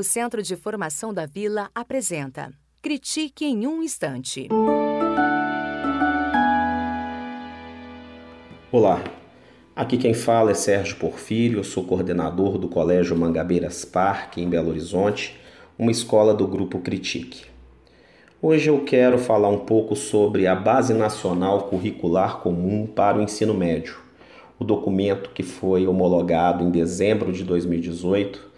[0.00, 4.48] O Centro de Formação da Vila apresenta Critique em um Instante.
[8.72, 9.04] Olá,
[9.76, 15.38] aqui quem fala é Sérgio Porfírio, sou coordenador do Colégio Mangabeiras Parque, em Belo Horizonte,
[15.78, 17.44] uma escola do Grupo Critique.
[18.40, 23.52] Hoje eu quero falar um pouco sobre a Base Nacional Curricular Comum para o Ensino
[23.52, 23.98] Médio,
[24.58, 28.48] o documento que foi homologado em dezembro de 2018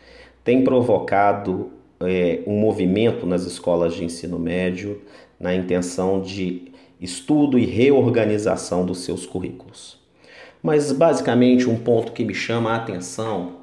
[0.44, 1.70] tem provocado
[2.00, 5.02] é, um movimento nas escolas de ensino médio
[5.38, 9.98] na intenção de estudo e reorganização dos seus currículos.
[10.62, 13.62] Mas basicamente um ponto que me chama a atenção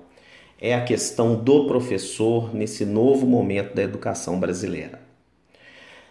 [0.61, 4.99] é a questão do professor nesse novo momento da educação brasileira.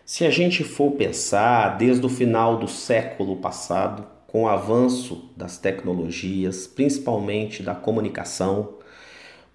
[0.07, 5.59] Se a gente for pensar desde o final do século passado, com o avanço das
[5.59, 8.78] tecnologias, principalmente da comunicação,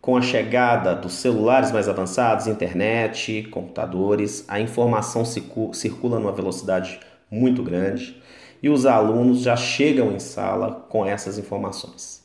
[0.03, 6.99] com a chegada dos celulares mais avançados, internet, computadores, a informação circula numa velocidade
[7.31, 8.21] muito grande
[8.61, 12.21] e os alunos já chegam em sala com essas informações.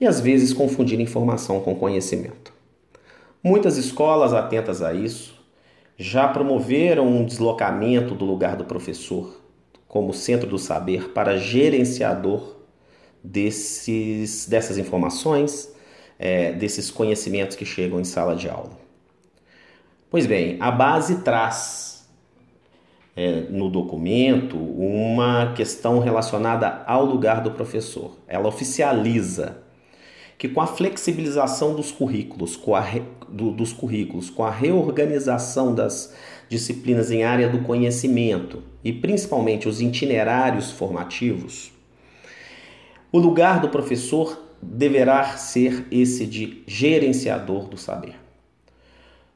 [0.00, 2.52] E às vezes confundir informação com conhecimento.
[3.42, 5.34] Muitas escolas atentas a isso
[5.98, 9.34] já promoveram um deslocamento do lugar do professor
[9.88, 12.54] como centro do saber para gerenciador
[13.24, 15.74] desses, dessas informações
[16.20, 18.78] é, desses conhecimentos que chegam em sala de aula.
[20.10, 22.06] Pois bem, a base traz
[23.16, 28.18] é, no documento uma questão relacionada ao lugar do professor.
[28.28, 29.62] Ela oficializa
[30.36, 35.74] que com a flexibilização dos currículos, com a re, do, dos currículos, com a reorganização
[35.74, 36.14] das
[36.50, 41.72] disciplinas em área do conhecimento e principalmente os itinerários formativos,
[43.10, 48.14] o lugar do professor deverá ser esse de gerenciador do saber.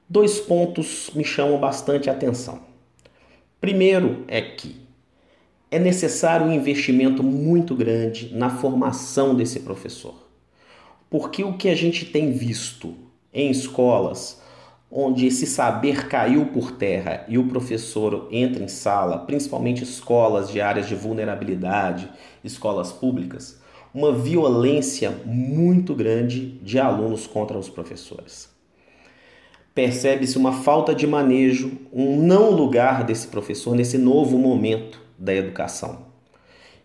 [0.08, 2.60] Dois pontos me chamam bastante atenção.
[3.60, 4.76] Primeiro é que
[5.70, 10.14] é necessário um investimento muito grande na formação desse professor.
[11.08, 12.94] Porque o que a gente tem visto
[13.32, 14.42] em escolas
[14.90, 20.60] onde esse saber caiu por terra e o professor entra em sala, principalmente escolas de
[20.60, 22.08] áreas de vulnerabilidade,
[22.44, 23.60] escolas públicas,
[23.94, 28.52] uma violência muito grande de alunos contra os professores.
[29.72, 36.06] Percebe-se uma falta de manejo, um não lugar desse professor nesse novo momento da educação.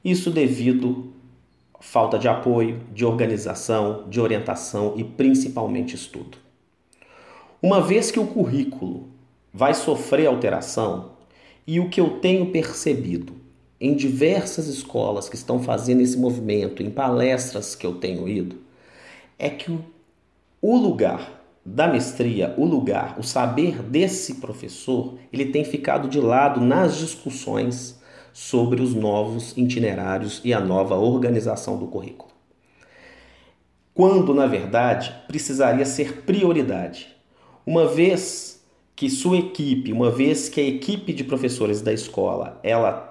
[0.05, 1.11] Isso devido
[1.73, 6.37] à falta de apoio, de organização, de orientação e principalmente estudo.
[7.61, 9.07] Uma vez que o currículo
[9.51, 11.17] vai sofrer alteração,
[11.69, 13.33] e o que eu tenho percebido
[13.79, 18.57] em diversas escolas que estão fazendo esse movimento, em palestras que eu tenho ido,
[19.37, 19.77] é que
[20.61, 26.59] o lugar da mestria, o lugar, o saber desse professor, ele tem ficado de lado
[26.59, 27.99] nas discussões
[28.33, 32.31] sobre os novos itinerários e a nova organização do currículo.
[33.93, 37.07] Quando, na verdade, precisaria ser prioridade.
[37.65, 38.63] Uma vez
[38.95, 43.08] que sua equipe, uma vez que a equipe de professores da escola, ela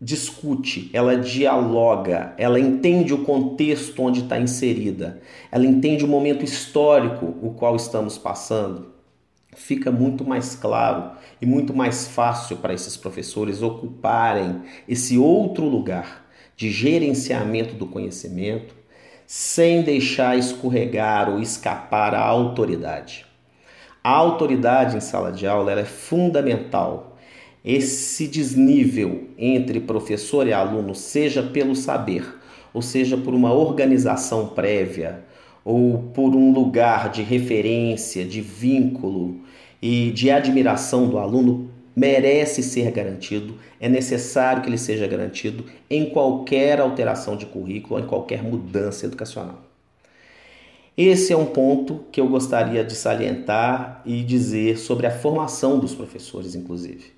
[0.00, 5.20] discute, ela dialoga, ela entende o contexto onde está inserida,
[5.50, 8.92] ela entende o momento histórico o qual estamos passando,
[9.56, 16.26] fica muito mais claro e muito mais fácil para esses professores ocuparem esse outro lugar
[16.56, 18.76] de gerenciamento do conhecimento
[19.26, 23.26] sem deixar escorregar ou escapar a autoridade.
[24.02, 27.07] A autoridade em sala de aula é fundamental
[27.64, 32.24] esse desnível entre professor e aluno, seja pelo saber,
[32.72, 35.24] ou seja por uma organização prévia,
[35.64, 39.40] ou por um lugar de referência, de vínculo
[39.82, 46.10] e de admiração do aluno, merece ser garantido, é necessário que ele seja garantido em
[46.10, 49.64] qualquer alteração de currículo, em qualquer mudança educacional.
[50.96, 55.94] Esse é um ponto que eu gostaria de salientar e dizer sobre a formação dos
[55.94, 57.17] professores, inclusive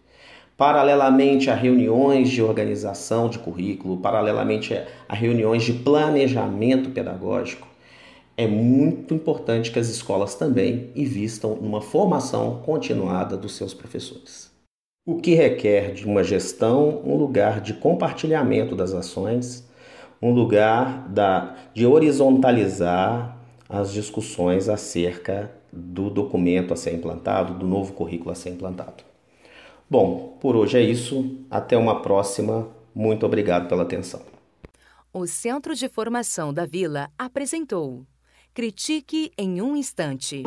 [0.60, 4.78] paralelamente a reuniões de organização de currículo, paralelamente
[5.08, 7.66] a reuniões de planejamento pedagógico,
[8.36, 14.50] é muito importante que as escolas também invistam numa formação continuada dos seus professores.
[15.08, 19.66] O que requer de uma gestão um lugar de compartilhamento das ações,
[20.20, 23.34] um lugar da, de horizontalizar
[23.66, 29.09] as discussões acerca do documento a ser implantado, do novo currículo a ser implantado.
[29.90, 31.44] Bom, por hoje é isso.
[31.50, 32.68] Até uma próxima.
[32.94, 34.22] Muito obrigado pela atenção.
[35.12, 38.06] O Centro de Formação da Vila apresentou
[38.54, 40.44] Critique em um Instante.